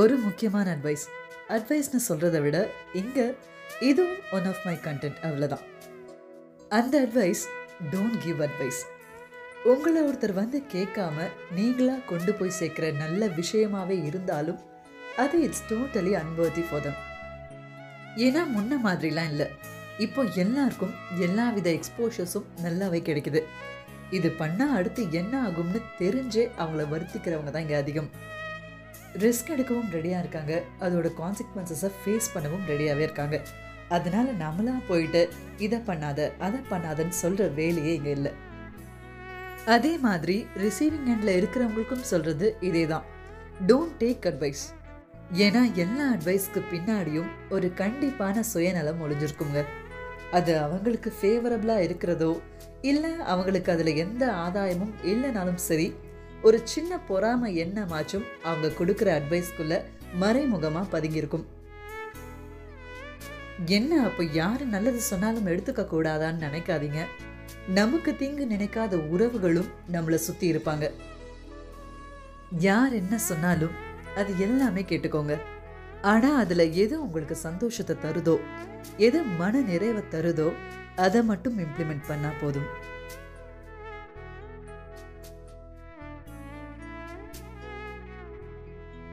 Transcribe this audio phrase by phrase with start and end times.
[0.00, 1.04] ஒரு முக்கியமான அட்வைஸ்
[1.54, 2.58] அட்வைஸ்னு சொல்கிறத விட
[3.00, 3.26] இங்கே
[3.88, 5.64] இதுவும் ஒன் ஆஃப் மை கண்டென்ட் அவ்வளோதான்
[6.78, 7.42] அந்த அட்வைஸ்
[7.92, 8.80] டோன்ட் கிவ் அட்வைஸ்
[9.72, 11.26] உங்களை ஒருத்தர் வந்து கேட்காம
[11.58, 14.60] நீங்களா கொண்டு போய் சேர்க்குற நல்ல விஷயமாவே இருந்தாலும்
[15.24, 17.00] அது it's totally unworthy for them
[18.26, 19.48] ஏன்னா முன்ன மாதிரிலாம் இல்லை.
[19.98, 23.40] இப்போ எல்லாருக்கும் எல்லா வித எக்ஸ்போஷர்ஸும் நல்லாவே கிடைக்குது.
[24.10, 28.10] இது பண்ணால் அடுத்து என்ன ஆகும்னு தெரிஞ்சே அவங்கள வருத்திக்கிறவங்க தான் இங்கே அதிகம்.
[29.22, 30.54] ரிஸ்க் எடுக்கவும் ரெடியாக இருக்காங்க.
[30.84, 33.38] அதோட கான்சிக்வன்சஸை ஃபேஸ் பண்ணவும் ரெடியாகவே இருக்காங்க.
[33.96, 35.22] அதனால நம்மளா போயிட்டு
[35.58, 38.32] இதை பண்ணாத அதை பண்ணாதன்னு சொல்கிற வேலையே இங்கே இல்லை.
[39.74, 43.04] அதே மாதிரி ரிசீவிங் எண்டில் இருக்கிறவங்களுக்கும் சொல்கிறது இதே தான்
[43.68, 44.64] டோன்ட் டேக் அட்வைஸ்
[45.44, 49.60] ஏன்னா எல்லா அட்வைஸ்க்கு பின்னாடியும் ஒரு கண்டிப்பான சுயநலம் ஒளிஞ்சிருக்குங்க.
[50.38, 52.32] அது அவங்களுக்கு ஃபேவரபிளாக இருக்கிறதோ
[52.90, 55.86] இல்லை அவங்களுக்கு அதில் எந்த ஆதாயமும் இல்லைனாலும் சரி
[56.46, 59.74] ஒரு சின்ன பொறாமை எண்ணமாச்சும் அவங்க கொடுக்குற அட்வைஸ்க்குள்ள
[60.22, 61.44] மறைமுகமாக பதுங்கியிருக்கும்.
[63.76, 67.00] என்ன அப்போ யாரு நல்லது சொன்னாலும் எடுத்துக்க கூடாதான்னு நினைக்காதீங்க.
[67.78, 70.86] நமக்கு தீங்கு நினைக்காத உறவுகளும் நம்மளை சுத்தி இருப்பாங்க.
[72.68, 73.74] யார் என்ன சொன்னாலும்
[74.20, 75.36] அது எல்லாமே கேட்டுக்கோங்க.
[76.12, 78.38] ஆனா அதுல எது உங்களுக்கு சந்தோஷத்தை தருதோ
[79.06, 80.48] எது மன நிறைவை தருதோ
[81.04, 82.68] அதை மட்டும் இம்ப்ளிமெண்ட் பண்ணா போதும்.